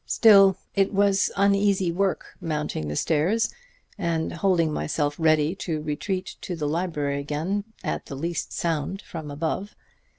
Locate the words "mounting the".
2.41-2.95